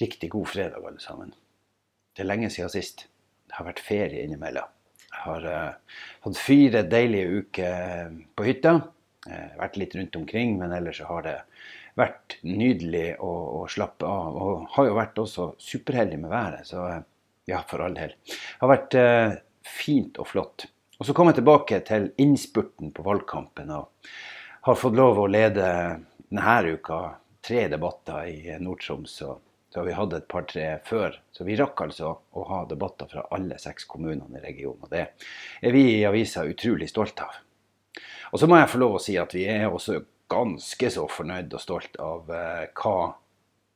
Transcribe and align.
Riktig 0.00 0.30
god 0.30 0.48
fredag, 0.48 0.84
alle 0.84 1.00
sammen. 1.00 1.32
Det 2.12 2.24
er 2.24 2.28
lenge 2.28 2.50
siden 2.52 2.68
sist. 2.72 3.06
Det 3.48 3.56
har 3.56 3.64
vært 3.64 3.80
ferie 3.80 4.26
innimellom. 4.26 4.68
Jeg 5.06 5.22
har 5.22 5.46
uh, 5.48 5.96
hatt 6.26 6.38
fire 6.40 6.82
deilige 6.84 7.40
uker 7.40 8.12
på 8.36 8.44
hytta. 8.44 8.74
Uh, 9.24 9.48
vært 9.56 9.78
litt 9.80 9.96
rundt 9.96 10.18
omkring, 10.20 10.58
men 10.60 10.74
ellers 10.76 11.00
har 11.08 11.24
det 11.24 11.36
vært 11.96 12.36
nydelig 12.44 13.14
å, 13.24 13.32
å, 13.62 13.64
slappe 13.72 14.04
av. 14.04 14.36
Og 14.36 14.66
har 14.74 14.90
jo 14.90 14.98
vært 14.98 15.22
også 15.22 15.48
superheldig 15.64 16.20
med 16.26 16.34
været, 16.34 16.68
så 16.68 16.84
uh, 16.92 17.00
ja, 17.48 17.62
for 17.64 17.86
all 17.86 17.96
del. 17.96 18.12
Det 18.28 18.60
har 18.60 18.72
vært 18.74 19.00
fint 19.64 20.20
og 20.20 20.28
flott. 20.28 20.66
Og 21.00 21.08
så 21.08 21.16
kom 21.16 21.30
jeg 21.30 21.40
tilbake 21.40 21.80
til 21.88 22.10
innspurten 22.20 22.92
på 22.92 23.04
valgkampen 23.06 23.72
og 23.76 24.10
har 24.66 24.78
fått 24.80 24.96
lov 24.98 25.20
å 25.22 25.28
lede 25.30 25.66
denne 26.26 26.76
uka 26.76 27.00
tre 27.46 27.68
debatter 27.70 28.26
i 28.28 28.56
Nord-Troms. 28.60 29.20
Så 29.76 29.82
vi 29.84 29.92
hadde 29.92 30.16
et 30.16 30.28
par-tre 30.32 30.62
før. 30.88 31.18
Så 31.36 31.44
vi 31.44 31.52
rakk 31.60 31.82
altså 31.84 32.14
å 32.16 32.44
ha 32.48 32.62
debatter 32.64 33.10
fra 33.10 33.26
alle 33.36 33.58
seks 33.60 33.84
kommunene 33.84 34.38
i 34.38 34.40
regionen. 34.40 34.86
Og 34.86 34.88
det 34.88 35.02
er 35.60 35.74
vi 35.74 35.82
i 35.98 36.06
avisa 36.08 36.46
utrolig 36.48 36.88
stolte 36.88 37.26
av. 37.26 37.34
Og 38.32 38.40
så 38.40 38.48
må 38.48 38.56
jeg 38.56 38.70
få 38.72 38.80
lov 38.80 38.96
å 38.96 39.02
si 39.04 39.18
at 39.20 39.36
vi 39.36 39.44
er 39.52 39.66
også 39.68 39.98
ganske 40.32 40.90
så 40.94 41.04
fornøyd 41.12 41.52
og 41.52 41.60
stolt 41.60 42.00
av 42.00 42.32
eh, 42.32 42.64
hva 42.72 43.12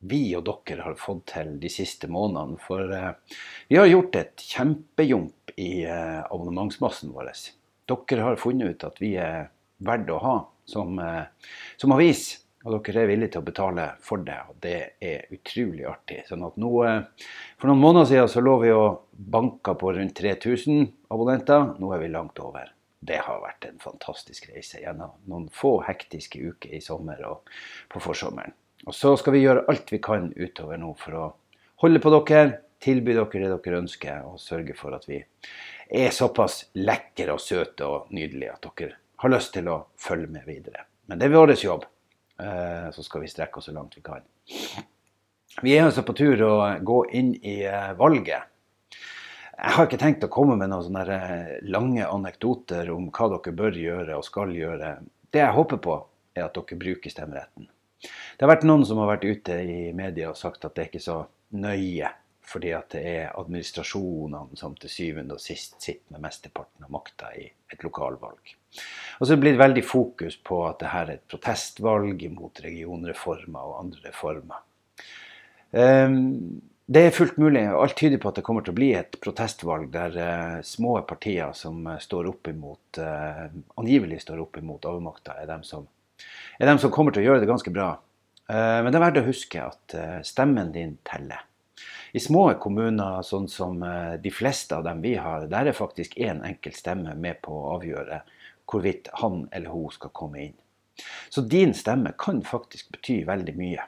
vi 0.09 0.23
og 0.33 0.49
dere 0.49 0.87
har 0.87 0.97
fått 0.97 1.27
til 1.35 1.53
de 1.61 1.69
siste 1.69 2.09
månedene. 2.09 2.57
For 2.65 2.97
eh, 2.97 3.39
vi 3.69 3.77
har 3.77 3.93
gjort 3.93 4.17
et 4.23 4.49
kjempejump 4.55 5.53
i 5.61 5.71
eh, 5.85 6.19
abonnementsmassen 6.25 7.13
vår. 7.13 7.29
Dere 7.93 8.25
har 8.25 8.41
funnet 8.41 8.73
ut 8.73 8.89
at 8.89 8.97
vi 9.05 9.13
er 9.21 9.51
verdt 9.85 10.09
å 10.17 10.23
ha 10.25 10.37
som, 10.65 10.97
som 11.77 11.93
avis. 11.93 12.31
Og 12.61 12.75
dere 12.85 13.01
er 13.01 13.09
villige 13.09 13.33
til 13.33 13.41
å 13.41 13.47
betale 13.47 13.87
for 14.05 14.21
det, 14.25 14.37
og 14.49 14.59
det 14.61 14.75
er 15.01 15.31
utrolig 15.33 15.87
artig. 15.89 16.19
Sånn 16.27 16.45
at 16.45 16.59
nå, 16.61 16.71
For 17.57 17.69
noen 17.69 17.81
måneder 17.81 18.09
siden 18.09 18.29
så 18.29 18.43
lå 18.43 18.57
vi 18.61 18.71
og 18.75 19.07
banka 19.11 19.73
på 19.73 19.93
rundt 19.97 20.15
3000 20.17 20.85
abonnenter. 21.09 21.73
Nå 21.81 21.91
er 21.95 22.03
vi 22.03 22.11
langt 22.13 22.39
over. 22.39 22.69
Det 23.01 23.17
har 23.25 23.41
vært 23.41 23.65
en 23.65 23.79
fantastisk 23.81 24.51
reise 24.53 24.81
gjennom 24.83 25.15
noen 25.25 25.47
få 25.49 25.79
hektiske 25.87 26.37
uker 26.37 26.75
i 26.77 26.81
sommer 26.85 27.23
og 27.25 27.49
på 27.89 28.01
forsommeren. 28.03 28.53
Og 28.85 28.93
så 28.93 29.15
skal 29.17 29.33
vi 29.33 29.41
gjøre 29.41 29.65
alt 29.69 29.89
vi 29.93 30.01
kan 30.01 30.29
utover 30.37 30.77
nå 30.77 30.93
for 30.97 31.17
å 31.17 31.23
holde 31.81 32.01
på 32.01 32.13
dere, 32.13 32.59
tilby 32.81 33.13
dere 33.17 33.49
det 33.49 33.57
dere 33.65 33.81
ønsker, 33.81 34.21
og 34.25 34.41
sørge 34.41 34.77
for 34.77 34.93
at 34.97 35.07
vi 35.09 35.19
er 35.89 36.13
såpass 36.13 36.67
lekre 36.77 37.33
og 37.33 37.41
søte 37.41 37.89
og 37.89 38.13
nydelige 38.13 38.53
at 38.53 38.69
dere 38.69 38.97
har 39.21 39.33
lyst 39.33 39.53
til 39.53 39.69
å 39.69 39.81
følge 40.01 40.29
med 40.33 40.45
videre. 40.49 40.85
Men 41.09 41.19
det 41.19 41.27
er 41.27 41.35
vår 41.35 41.53
jobb. 41.57 41.85
Eh, 42.41 42.91
så 42.91 43.03
skal 43.03 43.21
vi 43.21 43.27
strekke 43.27 43.59
oss 43.59 43.65
så 43.65 43.71
langt 43.71 43.97
vi 43.97 44.01
kan. 44.01 44.23
Vi 45.61 45.75
er 45.75 45.85
altså 45.85 46.03
på 46.07 46.15
tur 46.17 46.41
å 46.47 46.53
gå 46.81 47.03
inn 47.17 47.35
i 47.35 47.61
eh, 47.67 47.91
valget. 47.99 48.47
Jeg 49.51 49.75
har 49.75 49.85
ikke 49.85 49.99
tenkt 50.01 50.23
å 50.25 50.31
komme 50.31 50.55
med 50.57 50.71
noen 50.71 50.87
sånne 50.87 51.17
eh, 51.17 51.51
lange 51.69 52.07
anekdoter 52.07 52.89
om 52.93 53.11
hva 53.13 53.27
dere 53.35 53.53
bør 53.57 53.77
gjøre 53.77 54.17
og 54.17 54.25
skal 54.25 54.55
gjøre. 54.55 54.95
Det 55.31 55.43
jeg 55.43 55.57
håper 55.57 55.83
på, 55.83 55.99
er 56.33 56.47
at 56.47 56.55
dere 56.57 56.79
bruker 56.79 57.13
stemmeretten. 57.13 57.67
Det 58.01 58.41
har 58.41 58.49
vært 58.55 58.65
noen 58.65 58.87
som 58.87 58.97
har 59.03 59.11
vært 59.11 59.27
ute 59.27 59.59
i 59.61 59.91
media 59.93 60.31
og 60.31 60.39
sagt 60.39 60.65
at 60.65 60.73
det 60.73 60.85
er 60.85 60.89
ikke 60.89 61.03
så 61.03 61.21
nøye 61.53 62.09
fordi 62.51 62.71
at 62.73 62.95
det 62.95 63.01
er 63.05 63.35
administrasjonene 63.37 64.57
som 64.59 64.73
til 64.79 64.91
syvende 64.91 65.37
og 65.37 65.43
sist 65.43 65.77
sitter 65.79 66.15
med 66.15 66.23
mesteparten 66.25 66.87
av 66.87 66.91
makta 66.91 67.29
i 67.37 67.45
lokalvalg. 67.85 68.55
Og 69.19 69.27
så 69.27 69.35
er 69.35 69.43
det 69.43 69.53
veldig 69.59 69.83
fokus 69.85 70.37
på 70.41 70.63
at 70.65 70.79
dette 70.81 70.99
er 71.03 71.13
et 71.15 71.23
protestvalg 71.29 72.23
mot 72.33 72.61
regionreformer 72.63 73.71
og 73.71 73.79
andre 73.83 74.05
reformer. 74.07 74.63
Ehm, 75.71 76.61
det 76.91 77.03
er 77.05 77.13
fullt 77.15 77.37
mulig, 77.39 77.61
alt 77.71 77.95
tyder 77.95 78.19
på 78.19 78.31
at 78.31 78.39
det 78.39 78.43
kommer 78.43 78.65
til 78.65 78.73
å 78.73 78.79
bli 78.79 78.89
et 78.97 79.15
protestvalg 79.23 79.91
der 79.93 80.17
uh, 80.17 80.57
små 80.65 80.97
partier 81.07 81.53
som 81.55 81.85
uh, 81.87 81.99
står 82.03 82.27
opp 82.33 82.49
imot, 82.51 82.99
uh, 82.99 83.45
angivelig 83.79 84.23
står 84.25 84.41
opp 84.43 84.59
imot 84.59 84.87
overmakta, 84.89 85.37
er, 85.39 85.53
er 85.53 86.71
dem 86.71 86.81
som 86.81 86.91
kommer 86.91 87.15
til 87.15 87.23
å 87.23 87.29
gjøre 87.29 87.45
det 87.45 87.51
ganske 87.51 87.71
bra. 87.73 87.93
men 88.51 88.89
det 88.91 88.97
er 88.97 89.03
verdt 89.05 89.19
å 89.21 89.29
huske 89.29 89.61
at 89.63 89.93
stemmen 90.27 90.73
din 90.75 90.97
teller. 91.07 91.45
I 92.11 92.19
små 92.19 92.49
kommuner, 92.59 93.21
sånn 93.23 93.47
som 93.47 93.83
eh, 93.87 94.17
de 94.21 94.31
fleste 94.35 94.75
av 94.75 94.83
dem 94.87 95.01
vi 95.03 95.15
har, 95.15 95.47
der 95.51 95.69
er 95.71 95.77
faktisk 95.77 96.17
én 96.19 96.41
enkelt 96.43 96.75
stemme 96.75 97.15
med 97.15 97.39
på 97.45 97.55
å 97.55 97.75
avgjøre 97.77 98.21
hvorvidt 98.71 99.07
han 99.21 99.45
eller 99.51 99.71
hun 99.71 99.91
skal 99.95 100.11
komme 100.15 100.45
inn. 100.47 100.57
Så 101.29 101.41
din 101.41 101.73
stemme 101.73 102.13
kan 102.19 102.41
faktisk 102.43 102.91
bety 102.91 103.21
veldig 103.27 103.55
mye. 103.57 103.85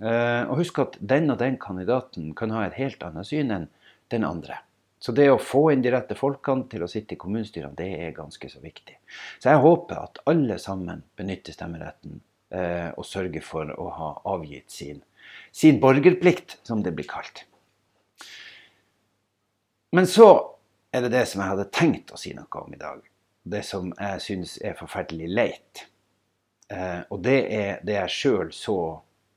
Eh, 0.00 0.42
og 0.48 0.60
husk 0.60 0.80
at 0.82 0.96
den 1.00 1.30
og 1.32 1.40
den 1.40 1.58
kandidaten 1.60 2.32
kan 2.36 2.52
ha 2.52 2.66
et 2.66 2.78
helt 2.80 3.04
annet 3.04 3.28
syn 3.28 3.52
enn 3.52 3.68
den 4.12 4.24
andre. 4.28 4.60
Så 4.98 5.12
det 5.12 5.28
å 5.30 5.40
få 5.40 5.68
inn 5.72 5.82
de 5.84 5.92
rette 5.92 6.16
folkene 6.16 6.64
til 6.72 6.84
å 6.84 6.88
sitte 6.90 7.14
i 7.14 7.20
kommunestyrene, 7.20 7.76
det 7.76 7.90
er 8.06 8.16
ganske 8.16 8.48
så 8.50 8.62
viktig. 8.62 8.96
Så 9.38 9.52
jeg 9.52 9.60
håper 9.62 10.00
at 10.00 10.22
alle 10.32 10.56
sammen 10.62 11.04
benytter 11.18 11.56
stemmeretten 11.56 12.22
eh, 12.50 12.88
og 12.96 13.04
sørger 13.04 13.44
for 13.44 13.70
å 13.76 13.90
ha 13.98 14.08
avgitt 14.32 14.72
sin, 14.72 15.04
sin 15.52 15.80
borgerplikt, 15.82 16.58
som 16.64 16.80
det 16.82 16.96
blir 16.96 17.08
kalt. 17.12 17.44
Men 19.94 20.08
så 20.10 20.30
er 20.92 21.04
det 21.04 21.12
det 21.14 21.26
som 21.30 21.42
jeg 21.42 21.52
hadde 21.52 21.68
tenkt 21.74 22.14
å 22.14 22.20
si 22.20 22.32
noe 22.36 22.62
om 22.62 22.72
i 22.74 22.80
dag. 22.80 23.02
Det 23.46 23.62
som 23.66 23.92
jeg 23.92 24.22
syns 24.24 24.56
er 24.64 24.78
forferdelig 24.78 25.28
leit. 25.30 25.84
Eh, 26.72 27.02
og 27.14 27.20
det 27.22 27.38
er 27.54 27.84
det 27.86 27.98
jeg 28.00 28.14
sjøl 28.14 28.50
så 28.54 28.78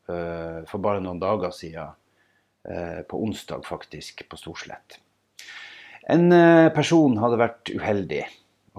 eh, 0.09 0.65
for 0.69 0.81
bare 0.81 1.03
noen 1.03 1.21
dager 1.21 1.53
siden, 1.53 1.93
eh, 2.65 3.01
på 3.05 3.21
onsdag 3.21 3.67
faktisk, 3.67 4.25
på 4.29 4.39
Storslett. 4.39 4.97
En 6.09 6.31
eh, 6.33 6.71
person 6.73 7.19
hadde 7.21 7.41
vært 7.41 7.69
uheldig 7.69 8.23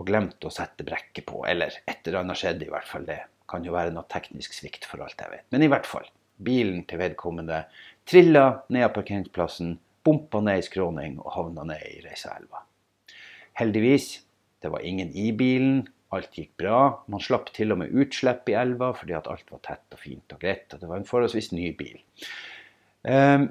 og 0.01 0.09
glemt 0.09 0.47
å 0.47 0.51
sette 0.51 0.87
brekket 0.87 1.29
på. 1.29 1.45
Eller 1.47 1.77
et 1.85 2.01
eller 2.03 2.25
annet 2.25 2.41
skjedde, 2.41 2.67
i 2.67 2.73
hvert 2.73 2.89
fall. 2.89 3.07
Det 3.07 3.21
kan 3.51 3.67
jo 3.67 3.75
være 3.75 3.95
noe 3.95 4.09
teknisk 4.11 4.57
svikt, 4.57 4.89
for 4.89 5.05
alt 5.05 5.21
jeg 5.21 5.31
vet. 5.31 5.47
Men 5.55 5.67
i 5.67 5.71
hvert 5.71 5.87
fall. 5.87 6.09
Bilen 6.41 6.87
til 6.89 7.03
vedkommende 7.03 7.67
trilla 8.09 8.65
ned 8.73 8.87
av 8.87 8.95
parkeringsplassen 8.97 9.75
bompa 10.07 10.41
ned 10.45 10.63
i 10.63 10.67
skråning 10.67 11.19
og 11.21 11.33
havna 11.35 11.65
ned 11.73 11.87
i 11.89 12.03
Reisaelva. 12.05 12.65
Heldigvis, 13.61 14.13
det 14.63 14.71
var 14.73 14.85
ingen 14.87 15.11
i 15.17 15.31
bilen. 15.37 15.83
Alt 16.11 16.35
gikk 16.35 16.57
bra. 16.59 16.79
Man 17.13 17.23
slapp 17.23 17.53
til 17.55 17.73
og 17.75 17.81
med 17.83 17.95
utslipp 17.95 18.49
i 18.51 18.57
elva 18.59 18.91
fordi 18.97 19.15
at 19.15 19.29
alt 19.31 19.51
var 19.53 19.63
tett 19.67 19.95
og 19.95 20.01
fint 20.03 20.35
og 20.35 20.41
greit. 20.43 20.67
Og 20.75 20.83
det 20.83 20.89
var 20.91 21.01
en 21.01 21.09
forholdsvis 21.09 21.53
ny 21.55 21.71
bil. 21.79 22.01
Um, 23.07 23.51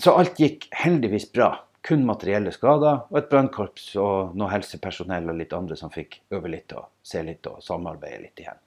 så 0.00 0.14
alt 0.20 0.38
gikk 0.40 0.68
heldigvis 0.76 1.30
bra. 1.32 1.54
Kun 1.86 2.04
materielle 2.06 2.52
skader 2.54 3.04
og 3.08 3.18
et 3.18 3.28
brannkorps 3.30 3.92
og 4.02 4.36
noe 4.38 4.50
helsepersonell 4.50 5.28
og 5.30 5.38
litt 5.38 5.54
andre 5.56 5.78
som 5.78 5.92
fikk 5.94 6.20
øve 6.34 6.50
litt 6.50 6.74
og 6.76 6.88
se 7.06 7.22
litt 7.26 7.46
og 7.50 7.62
samarbeide 7.64 8.22
litt 8.24 8.42
igjen. 8.42 8.58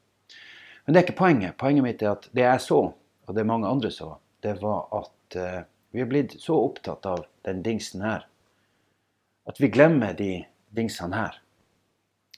Men 0.85 0.95
det 0.95 1.01
er 1.01 1.07
ikke 1.07 1.19
poenget. 1.19 1.57
Poenget 1.59 1.85
mitt 1.85 2.03
er 2.03 2.15
at 2.15 2.29
det 2.35 2.45
jeg 2.45 2.63
så, 2.63 2.79
og 2.89 3.35
det 3.35 3.45
mange 3.47 3.69
andre 3.69 3.91
så, 3.93 4.13
det 4.41 4.55
var 4.61 4.87
at 4.95 5.37
uh, 5.37 5.59
vi 5.91 6.03
er 6.03 6.09
blitt 6.09 6.35
så 6.41 6.57
opptatt 6.61 7.05
av 7.09 7.25
den 7.47 7.63
dingsen 7.65 8.03
her 8.05 8.25
at 9.49 9.57
vi 9.61 9.71
glemmer 9.73 10.13
de 10.13 10.43
dingsene 10.77 11.17
her. 11.17 11.39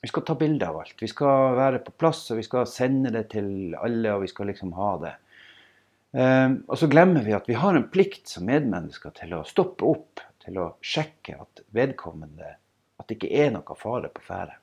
Vi 0.01 0.09
skal 0.09 0.23
ta 0.25 0.35
bilde 0.39 0.67
av 0.67 0.79
alt. 0.81 0.95
Vi 1.01 1.09
skal 1.11 1.57
være 1.57 1.81
på 1.85 1.93
plass, 1.99 2.23
og 2.31 2.39
vi 2.39 2.45
skal 2.47 2.69
sende 2.69 3.11
det 3.13 3.27
til 3.35 3.75
alle, 3.77 4.15
og 4.15 4.23
vi 4.23 4.31
skal 4.31 4.49
liksom 4.49 4.71
ha 4.77 4.93
det. 5.03 5.11
Um, 6.11 6.55
og 6.67 6.79
så 6.79 6.89
glemmer 6.91 7.23
vi 7.23 7.35
at 7.35 7.45
vi 7.47 7.55
har 7.59 7.77
en 7.77 7.87
plikt 7.91 8.31
som 8.31 8.47
medmennesker 8.47 9.13
til 9.19 9.35
å 9.37 9.45
stoppe 9.47 9.87
opp, 9.87 10.23
til 10.41 10.57
å 10.57 10.71
sjekke 10.81 11.37
at 11.37 11.61
vedkommende 11.75 12.55
At 12.97 13.09
det 13.09 13.15
ikke 13.17 13.45
er 13.45 13.51
noe 13.53 13.75
fare 13.77 14.09
på 14.13 14.21
ferde. 14.25 14.55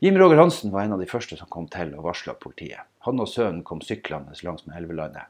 Jim 0.00 0.16
Roger 0.16 0.40
Hansen 0.40 0.72
var 0.72 0.86
en 0.86 0.94
av 0.96 1.00
de 1.00 1.08
første 1.08 1.36
som 1.36 1.48
kom 1.52 1.66
til 1.72 1.90
og 1.92 2.06
varsla 2.06 2.32
politiet. 2.40 2.88
Han 3.04 3.20
og 3.20 3.28
sønnen 3.28 3.60
kom 3.64 3.82
syklende 3.84 4.36
langs 4.44 4.64
med 4.64 4.78
elvelandet. 4.80 5.28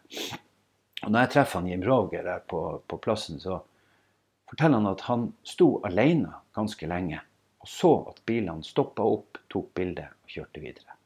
Og 1.04 1.10
når 1.10 1.24
jeg 1.24 1.32
treffer 1.34 1.60
han 1.60 1.70
Jim 1.70 1.82
Roger 1.86 2.24
der 2.26 2.44
på, 2.48 2.60
på, 2.86 3.00
plassen, 3.00 3.40
så 3.40 3.62
forteller 4.50 4.82
han 4.82 4.92
at 4.92 5.04
han 5.08 5.26
sto 5.46 5.78
alene 5.86 6.34
ganske 6.56 6.88
lenge 6.90 7.22
og 7.60 7.68
så 7.68 7.90
at 8.08 8.22
bilene 8.24 8.64
stoppa 8.64 9.04
opp, 9.04 9.38
tok 9.52 9.74
bilde 9.76 10.06
og 10.08 10.32
kjørte 10.32 10.62
videre. 10.62 10.96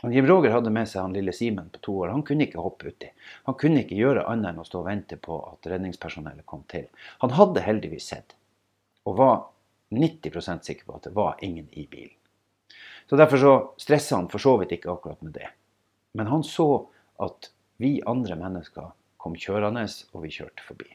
Og 0.00 0.14
Jim 0.14 0.26
Roger 0.26 0.54
hadde 0.54 0.72
med 0.72 0.88
seg 0.88 1.04
han 1.04 1.14
lille 1.14 1.32
Simen 1.36 1.68
på 1.70 1.82
to 1.84 1.94
år. 2.00 2.10
Han 2.14 2.24
kunne 2.26 2.46
ikke 2.46 2.62
hoppe 2.64 2.88
uti. 2.88 3.10
Han 3.46 3.56
kunne 3.60 3.82
ikke 3.84 3.98
gjøre 3.98 4.24
annet 4.30 4.54
enn 4.54 4.62
å 4.62 4.66
stå 4.66 4.80
og 4.80 4.88
vente 4.88 5.18
på 5.20 5.36
at 5.52 5.68
redningspersonellet 5.70 6.46
kom 6.48 6.64
til. 6.72 6.88
Han 7.20 7.34
hadde 7.36 7.62
heldigvis 7.66 8.08
sett, 8.14 8.34
og 9.04 9.18
var 9.20 9.36
90% 9.94 10.66
sikker 10.66 10.88
på 10.88 10.96
at 10.96 11.06
det 11.06 11.14
var 11.14 11.44
ingen 11.44 11.68
i 11.76 11.84
bilen. 11.90 12.16
Så 13.10 13.18
Derfor 13.18 13.42
så 13.42 13.54
stressa 13.82 14.16
han 14.16 14.30
for 14.32 14.42
så 14.42 14.56
vidt 14.60 14.72
ikke 14.78 14.90
akkurat 14.92 15.22
med 15.22 15.34
det. 15.36 15.50
Men 16.14 16.30
han 16.30 16.44
så 16.46 16.86
at 17.20 17.50
vi 17.80 17.98
andre 18.08 18.36
mennesker 18.36 18.92
kom 19.20 19.36
kjørende, 19.36 19.86
og 20.12 20.24
vi 20.24 20.32
kjørte 20.32 20.64
forbi. 20.64 20.88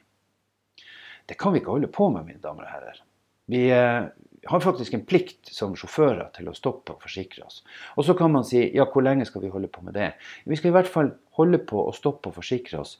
Det 1.25 1.37
kan 1.41 1.53
vi 1.53 1.61
ikke 1.61 1.73
holde 1.73 1.89
på 1.89 2.09
med, 2.13 2.27
mine 2.27 2.41
damer 2.41 2.67
og 2.67 2.71
herrer. 2.71 3.01
Vi 3.49 3.63
eh, 3.73 4.05
har 4.45 4.61
faktisk 4.61 4.93
en 4.93 5.05
plikt 5.05 5.49
som 5.53 5.73
sjåfører 5.77 6.29
til 6.35 6.49
å 6.49 6.53
stoppe 6.57 6.93
og 6.93 7.01
forsikre 7.01 7.45
oss. 7.45 7.63
Og 7.97 8.05
så 8.05 8.13
kan 8.17 8.33
man 8.33 8.45
si 8.45 8.61
ja, 8.75 8.85
hvor 8.89 9.05
lenge 9.05 9.25
skal 9.25 9.41
vi 9.41 9.53
holde 9.53 9.69
på 9.73 9.81
med 9.85 9.97
det? 9.97 10.11
Vi 10.45 10.57
skal 10.57 10.71
i 10.71 10.75
hvert 10.77 10.89
fall 10.89 11.11
holde 11.39 11.61
på 11.65 11.81
å 11.81 11.93
stoppe 11.93 12.29
og 12.29 12.37
forsikre 12.37 12.81
oss 12.81 12.99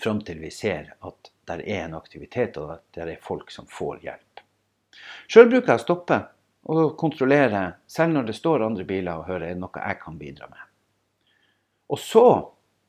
fram 0.00 0.22
til 0.26 0.40
vi 0.42 0.50
ser 0.54 0.94
at 1.06 1.30
det 1.50 1.60
er 1.60 1.84
en 1.84 1.96
aktivitet, 1.98 2.58
og 2.58 2.76
at 2.78 2.84
det 2.94 3.06
er 3.06 3.22
folk 3.22 3.50
som 3.54 3.66
får 3.70 4.02
hjelp. 4.06 4.42
Sjøl 5.30 5.50
bruker 5.50 5.74
jeg 5.74 5.82
å 5.82 5.84
stoppe 5.84 6.20
og 6.70 6.94
kontrollere, 7.00 7.62
selv 7.90 8.14
når 8.14 8.30
det 8.30 8.36
står 8.38 8.64
andre 8.66 8.86
biler, 8.88 9.18
og 9.18 9.28
hører 9.30 9.48
er 9.48 9.54
det 9.54 9.62
noe 9.62 9.82
jeg 9.82 9.98
kan 10.02 10.18
bidra 10.20 10.48
med. 10.50 10.66
Og 11.90 11.98
så, 11.98 12.26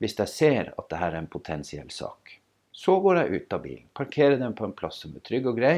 hvis 0.01 0.18
jeg 0.18 0.30
ser 0.33 0.71
at 0.74 0.88
dette 0.89 1.00
er 1.06 1.18
en 1.19 1.30
potensiell 1.30 1.89
sak, 1.94 2.38
så 2.74 2.98
går 3.03 3.19
jeg 3.19 3.42
ut 3.42 3.53
av 3.53 3.62
bilen, 3.62 3.89
parkerer 3.94 4.39
den 4.42 4.56
på 4.57 4.65
en 4.65 4.74
plass 4.77 5.03
som 5.03 5.13
er 5.13 5.21
trygg 5.27 5.50
og 5.51 5.59
grei, 5.59 5.75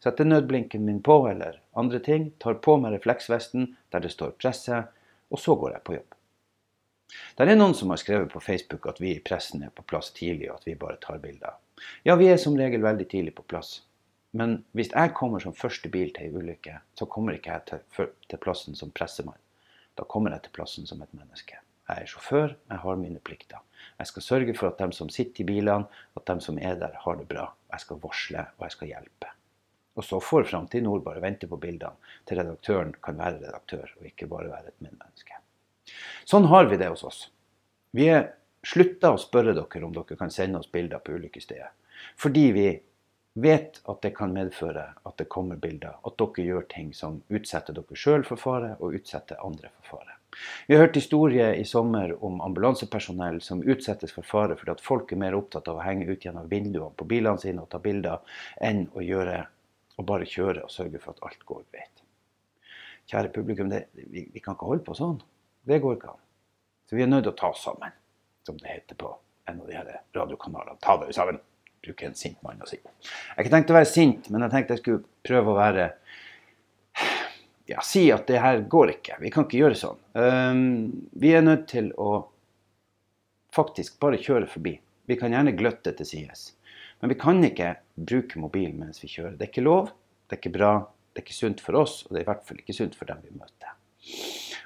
setter 0.00 0.24
nødblinken 0.24 0.86
min 0.86 1.02
på 1.04 1.18
eller 1.28 1.58
andre 1.76 2.00
ting, 2.00 2.30
tar 2.40 2.60
på 2.64 2.78
meg 2.80 2.94
refleksvesten 2.94 3.74
der 3.92 4.00
det 4.00 4.14
står 4.14 4.38
'presse', 4.38 4.86
og 5.28 5.38
så 5.38 5.54
går 5.54 5.72
jeg 5.72 5.84
på 5.84 5.94
jobb. 5.98 6.14
Det 7.36 7.48
er 7.48 7.56
noen 7.56 7.74
som 7.74 7.90
har 7.90 8.00
skrevet 8.00 8.32
på 8.32 8.40
Facebook 8.40 8.86
at 8.86 9.00
vi 9.00 9.14
i 9.16 9.20
pressen 9.20 9.62
er 9.62 9.70
på 9.74 9.82
plass 9.82 10.10
tidlig, 10.16 10.50
og 10.50 10.56
at 10.56 10.66
vi 10.66 10.74
bare 10.74 10.96
tar 10.96 11.18
bilder. 11.18 11.56
Ja, 12.04 12.16
vi 12.16 12.28
er 12.28 12.36
som 12.36 12.56
regel 12.56 12.82
veldig 12.82 13.08
tidlig 13.08 13.34
på 13.34 13.42
plass. 13.42 13.82
Men 14.30 14.64
hvis 14.72 14.92
jeg 14.92 15.14
kommer 15.14 15.40
som 15.40 15.56
første 15.56 15.88
bil 15.88 16.10
til 16.14 16.28
ei 16.28 16.34
ulykke, 16.34 16.80
så 16.94 17.06
kommer 17.06 17.38
ikke 17.38 17.52
jeg 17.52 17.64
til, 17.70 18.10
til 18.28 18.38
plassen 18.38 18.76
som 18.76 18.90
pressemann. 18.90 19.40
Da 19.96 20.04
kommer 20.04 20.30
jeg 20.30 20.42
til 20.42 20.52
plassen 20.52 20.86
som 20.86 21.02
et 21.02 21.14
menneske. 21.14 21.60
Jeg 21.88 22.04
er 22.04 22.10
sjåfør, 22.12 22.54
jeg 22.68 22.82
har 22.84 23.00
mine 23.00 23.20
plikter. 23.24 23.64
Jeg 23.98 24.10
skal 24.10 24.24
sørge 24.24 24.54
for 24.58 24.68
at 24.68 24.80
de 24.82 24.92
som 24.92 25.08
sitter 25.12 25.42
i 25.42 25.48
bilene, 25.48 25.88
at 26.16 26.26
de 26.28 26.36
som 26.44 26.58
er 26.60 26.76
der, 26.80 26.96
har 27.04 27.16
det 27.16 27.28
bra. 27.30 27.48
Jeg 27.72 27.84
skal 27.84 28.00
varsle, 28.02 28.44
og 28.58 28.66
jeg 28.66 28.76
skal 28.76 28.92
hjelpe. 28.92 29.30
Og 29.98 30.04
så 30.06 30.20
får 30.22 30.46
Framtid 30.50 30.84
Nord 30.84 31.02
bare 31.06 31.22
vente 31.24 31.48
på 31.50 31.58
bildene 31.58 31.96
til 32.28 32.38
redaktøren 32.38 32.92
kan 33.02 33.18
være 33.18 33.40
redaktør, 33.40 33.88
og 33.98 34.06
ikke 34.06 34.28
bare 34.30 34.50
være 34.52 34.70
et 34.70 34.84
medmenneske. 34.84 35.40
Sånn 36.28 36.46
har 36.52 36.68
vi 36.70 36.78
det 36.78 36.90
hos 36.92 37.06
oss. 37.08 37.22
Vi 37.96 38.06
er 38.12 38.28
slutta 38.62 39.14
å 39.14 39.18
spørre 39.18 39.56
dere 39.56 39.86
om 39.86 39.96
dere 39.96 40.18
kan 40.20 40.30
sende 40.30 40.60
oss 40.60 40.70
bilder 40.70 41.02
på 41.02 41.16
ulykkesstedet. 41.16 41.72
Fordi 42.20 42.44
vi 42.54 42.68
vet 43.42 43.80
at 43.88 44.02
det 44.04 44.12
kan 44.14 44.34
medføre 44.34 44.84
at 45.08 45.18
det 45.18 45.28
kommer 45.32 45.58
bilder, 45.58 45.98
at 46.04 46.20
dere 46.20 46.46
gjør 46.46 46.68
ting 46.70 46.92
som 46.94 47.22
utsetter 47.32 47.74
dere 47.74 47.98
sjøl 47.98 48.26
for 48.28 48.38
fare, 48.38 48.76
og 48.78 49.00
utsetter 49.00 49.40
andre 49.42 49.72
for 49.80 49.96
fare. 49.96 50.17
Vi 50.66 50.74
har 50.74 50.84
hørt 50.86 50.96
historier 50.96 51.54
i 51.56 51.64
sommer 51.64 52.12
om 52.24 52.40
ambulansepersonell 52.44 53.40
som 53.44 53.62
utsettes 53.62 54.12
for 54.14 54.26
fare 54.26 54.56
fordi 54.58 54.74
at 54.74 54.84
folk 54.84 55.12
er 55.12 55.20
mer 55.22 55.36
opptatt 55.38 55.68
av 55.70 55.80
å 55.80 55.84
henge 55.86 56.08
ut 56.08 56.24
gjennom 56.24 56.48
vinduene 56.50 56.94
på 56.96 57.06
bilene 57.08 57.40
sine 57.42 57.64
og 57.64 57.70
ta 57.72 57.80
bilder, 57.82 58.20
enn 58.60 58.86
å 58.94 59.04
gjøre 59.04 59.40
og 59.98 60.06
bare 60.06 60.28
kjøre 60.28 60.64
og 60.66 60.72
sørge 60.72 61.00
for 61.02 61.16
at 61.16 61.24
alt 61.26 61.46
går 61.48 61.64
greit. 61.72 62.04
Kjære 63.08 63.32
publikum, 63.34 63.70
det, 63.72 63.86
vi, 63.96 64.26
vi, 64.28 64.40
kan 64.44 64.54
ikke 64.54 64.68
holde 64.68 64.84
på 64.84 64.96
sånn. 64.96 65.16
Det 65.66 65.80
går 65.82 65.96
ikke 65.96 66.12
an. 66.12 66.24
Så 66.88 66.96
vi 66.96 67.04
er 67.04 67.10
nødt 67.10 67.24
til 67.26 67.32
å 67.32 67.38
ta 67.38 67.50
oss 67.54 67.64
sammen, 67.64 67.94
som 68.46 68.58
det 68.60 68.68
heter 68.68 68.98
på 69.00 69.10
en 69.48 69.62
av 69.62 69.68
de 69.68 69.76
her 69.76 69.94
radiokanalene. 70.16 70.80
Ta 70.84 70.98
dere 71.00 71.16
sammen! 71.16 71.40
Bruker 71.78 72.08
en 72.08 72.16
sint 72.18 72.40
mann 72.42 72.58
å 72.58 72.66
si. 72.66 72.76
Jeg 72.82 73.36
har 73.36 73.44
ikke 73.44 73.52
tenkt 73.52 73.70
å 73.70 73.76
være 73.76 73.88
sint, 73.88 74.26
men 74.34 74.42
jeg 74.44 74.50
tenkte 74.50 74.74
jeg 74.74 74.82
skulle 74.82 75.04
prøve 75.24 75.52
å 75.52 75.58
være 75.60 75.84
ja, 77.68 77.82
si 77.84 78.08
at 78.12 78.26
det 78.26 78.40
her 78.40 78.62
går 78.70 78.94
ikke. 78.96 79.18
Vi 79.20 79.30
kan 79.32 79.44
ikke 79.44 79.60
gjøre 79.60 79.78
sånn. 79.78 79.98
Um, 80.16 81.08
vi 81.20 81.34
er 81.36 81.44
nødt 81.44 81.66
til 81.70 81.90
å 82.00 82.22
faktisk 83.54 83.98
bare 84.00 84.20
kjøre 84.20 84.48
forbi. 84.48 84.78
Vi 85.08 85.16
kan 85.20 85.32
gjerne 85.32 85.56
gløtte 85.56 85.92
til 85.98 86.08
sides. 86.08 86.52
Men 87.00 87.12
vi 87.12 87.18
kan 87.20 87.42
ikke 87.44 87.74
bruke 87.94 88.40
mobilen 88.40 88.80
mens 88.80 89.02
vi 89.04 89.10
kjører. 89.12 89.36
Det 89.36 89.46
er 89.46 89.52
ikke 89.52 89.66
lov, 89.66 89.92
det 90.26 90.36
er 90.36 90.40
ikke 90.42 90.56
bra, 90.56 90.72
det 91.12 91.20
er 91.22 91.26
ikke 91.26 91.36
sunt 91.36 91.62
for 91.64 91.78
oss, 91.80 92.00
og 92.06 92.14
det 92.14 92.22
er 92.22 92.26
i 92.26 92.30
hvert 92.30 92.48
fall 92.48 92.62
ikke 92.62 92.76
sunt 92.76 92.96
for 92.98 93.10
dem 93.10 93.20
vi 93.24 93.36
møter. 93.36 93.76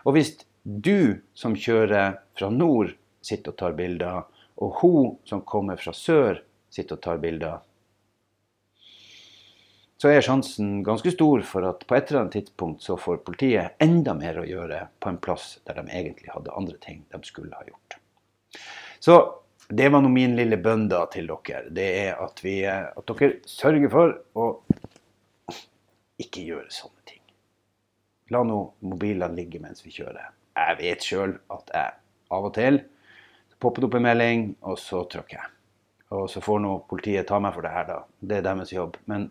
Og 0.07 0.17
hvis 0.17 0.33
du 0.63 1.23
som 1.39 1.55
kjører 1.59 2.17
fra 2.39 2.51
nord, 2.55 2.95
sitter 3.23 3.55
og 3.55 3.59
tar 3.61 3.77
bilder, 3.79 4.23
og 4.63 4.81
hun 4.81 5.13
som 5.29 5.43
kommer 5.47 5.79
fra 5.81 5.95
sør, 5.97 6.41
sitter 6.73 6.99
og 6.99 7.05
tar 7.05 7.21
bilder, 7.23 7.61
så 10.03 10.11
er 10.11 10.25
sjansen 10.27 10.81
ganske 10.83 11.13
stor 11.15 11.45
for 11.47 11.63
at 11.69 11.85
på 11.87 11.95
et 11.95 12.09
eller 12.11 12.25
annet 12.25 12.35
tidspunkt 12.41 12.83
så 12.83 12.97
får 12.99 13.21
politiet 13.23 13.77
enda 13.85 14.17
mer 14.19 14.41
å 14.41 14.47
gjøre 14.49 14.81
på 14.99 15.13
en 15.13 15.21
plass 15.23 15.61
der 15.69 15.79
de 15.79 15.85
egentlig 15.95 16.33
hadde 16.33 16.55
andre 16.59 16.75
ting 16.83 17.05
de 17.13 17.21
skulle 17.23 17.55
ha 17.55 17.63
gjort. 17.69 17.99
Så 18.99 19.19
det 19.71 19.93
var 19.95 20.03
nå 20.03 20.11
min 20.11 20.35
lille 20.35 20.59
bønn 20.59 20.89
da 20.91 21.05
til 21.13 21.31
dere. 21.31 21.69
Det 21.71 21.87
er 22.01 22.19
at, 22.19 22.43
vi, 22.43 22.57
at 22.67 23.13
dere 23.13 23.37
sørger 23.47 23.93
for 23.93 24.17
å 24.35 24.49
ikke 26.19 26.43
gjøre 26.49 26.75
sånne 26.75 27.07
ting. 27.07 27.23
La 28.35 28.43
nå 28.43 28.59
mobilene 28.83 29.39
ligge 29.39 29.63
mens 29.63 29.87
vi 29.87 29.95
kjører. 29.95 30.35
Jeg 30.59 30.81
vet 30.83 31.07
sjøl 31.07 31.39
at 31.55 31.71
jeg 31.79 31.95
av 32.33 32.51
og 32.51 32.57
til 32.59 32.83
popper 33.63 33.87
opp 33.87 33.95
en 33.95 34.07
melding, 34.07 34.49
og 34.67 34.79
så 34.81 35.05
trykker 35.11 35.39
jeg. 35.39 35.51
Og 36.13 36.27
så 36.31 36.43
får 36.45 36.59
nå 36.65 36.73
politiet 36.91 37.29
ta 37.29 37.39
meg 37.41 37.55
for 37.55 37.65
det 37.65 37.73
her, 37.73 37.87
da. 37.89 38.01
Det 38.19 38.41
er 38.41 38.47
deres 38.49 38.73
jobb. 38.75 38.99
Men 39.09 39.29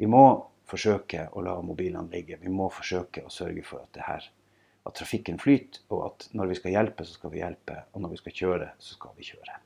vi 0.00 0.08
må 0.10 0.24
forsøke 0.70 1.28
å 1.32 1.42
la 1.44 1.58
mobilene 1.62 2.08
ligge. 2.12 2.38
Vi 2.40 2.52
må 2.52 2.70
forsøke 2.72 3.24
å 3.26 3.32
sørge 3.32 3.64
for 3.66 3.84
at, 3.84 3.90
det 3.96 4.06
her, 4.06 4.26
at 4.88 4.96
trafikken 4.98 5.38
flyter, 5.40 5.84
og 5.92 6.06
at 6.08 6.28
når 6.36 6.52
vi 6.52 6.58
skal 6.60 6.74
hjelpe, 6.76 7.06
så 7.06 7.18
skal 7.18 7.34
vi 7.34 7.42
hjelpe. 7.42 7.82
Og 7.92 8.04
når 8.04 8.14
vi 8.14 8.22
skal 8.22 8.36
kjøre, 8.40 8.70
så 8.80 8.96
skal 8.96 9.14
vi 9.18 9.28
kjøre. 9.28 9.60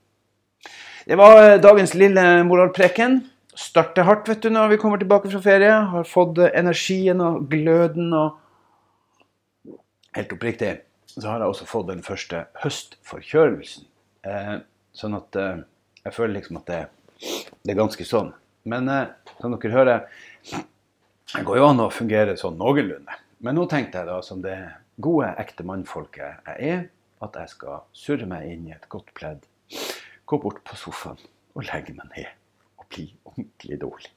Det 1.08 1.16
var 1.18 1.38
eh, 1.44 1.60
dagens 1.62 1.94
lille 1.96 2.26
moralpreken. 2.48 3.22
Starter 3.58 4.06
hardt 4.06 4.28
vet 4.30 4.42
du, 4.44 4.50
når 4.54 4.74
vi 4.74 4.82
kommer 4.82 5.00
tilbake 5.00 5.30
fra 5.32 5.40
ferie. 5.42 5.72
Har 5.94 6.08
fått 6.08 6.42
eh, 6.42 6.52
energien 6.58 7.24
og 7.24 7.48
gløden 7.52 8.12
og 8.16 8.44
Helt 10.16 10.32
oppriktig 10.34 10.70
så 11.20 11.28
har 11.28 11.42
jeg 11.42 11.52
også 11.52 11.66
fått 11.68 11.88
den 11.90 12.04
første 12.06 12.44
høstforkjølelsen. 12.62 13.86
Eh, 14.28 14.54
sånn 14.96 15.16
at 15.18 15.38
eh, 15.38 15.62
jeg 16.04 16.14
føler 16.14 16.38
liksom 16.38 16.60
at 16.60 16.70
det, 16.70 16.80
det, 17.18 17.72
er 17.72 17.78
ganske 17.78 18.06
sånn. 18.06 18.32
Men 18.68 18.88
eh, 18.92 19.08
som 19.40 19.54
dere 19.54 19.72
hører, 19.74 20.04
det 21.34 21.44
går 21.46 21.60
jo 21.60 21.70
an 21.70 21.82
å 21.84 21.90
fungere 21.92 22.36
sånn 22.40 22.58
noenlunde. 22.60 23.16
Men 23.44 23.58
nå 23.58 23.66
tenkte 23.70 24.00
jeg 24.00 24.10
da, 24.10 24.18
som 24.24 24.42
det 24.44 24.56
gode, 25.00 25.30
ekte 25.40 25.66
mannfolket 25.66 26.48
jeg 26.50 26.72
er, 26.72 26.86
at 27.24 27.38
jeg 27.38 27.52
skal 27.54 27.84
surre 27.96 28.26
meg 28.30 28.48
inn 28.50 28.68
i 28.68 28.74
et 28.74 28.88
godt 28.90 29.10
pledd, 29.16 29.46
gå 30.28 30.38
bort 30.42 30.60
på 30.66 30.78
sofaen 30.78 31.20
og 31.54 31.66
legge 31.66 31.94
meg 31.96 32.10
ned 32.14 32.28
og 32.78 32.86
bli 32.92 33.06
ordentlig 33.26 33.78
dårlig. 33.82 34.12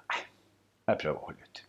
Nei, 0.00 0.22
jeg 0.90 1.02
prøver 1.02 1.18
å 1.18 1.28
holde 1.28 1.46
ut. 1.46 1.62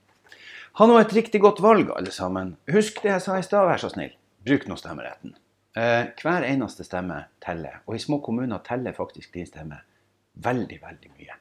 Ha 0.79 0.87
nå 0.87 0.97
et 1.01 1.13
riktig 1.13 1.41
godt 1.43 1.59
valg, 1.61 1.91
alle 1.93 2.13
sammen. 2.15 2.55
Husk 2.71 3.03
det 3.03 3.11
jeg 3.11 3.23
sa 3.25 3.37
i 3.37 3.45
stad, 3.45 3.67
vær 3.67 3.81
så 3.81 3.91
snill. 3.91 4.13
Bruk 4.47 4.65
nå 4.69 4.77
stemmeretten. 4.79 5.35
Eh, 5.77 6.09
hver 6.21 6.45
eneste 6.47 6.85
stemme 6.87 7.25
teller. 7.43 7.81
Og 7.85 7.97
i 7.97 8.01
små 8.01 8.21
kommuner 8.23 8.63
teller 8.65 8.95
faktisk 8.95 9.35
din 9.35 9.49
stemme 9.49 9.81
veldig, 10.33 10.79
veldig 10.81 11.11
mye. 11.17 11.37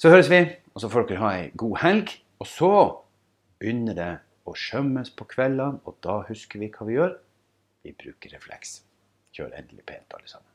Så 0.00 0.12
høres 0.12 0.30
vi, 0.32 0.40
og 0.74 0.82
så 0.82 0.90
får 0.92 1.08
dere 1.10 1.22
ha 1.22 1.32
ei 1.38 1.48
god 1.60 1.78
helg. 1.82 2.12
Og 2.40 2.48
så 2.48 2.72
begynner 3.60 3.96
det 3.98 4.12
å 4.48 4.54
skjømmes 4.56 5.12
på 5.16 5.26
kveldene, 5.28 5.82
og 5.84 5.98
da 6.04 6.22
husker 6.28 6.62
vi 6.62 6.70
hva 6.72 6.86
vi 6.88 6.96
gjør. 6.96 7.18
Vi 7.84 7.96
bruker 7.96 8.32
refleks. 8.36 8.80
Kjør 9.36 9.52
endelig 9.60 9.84
pent, 9.88 10.16
alle 10.16 10.30
sammen. 10.30 10.49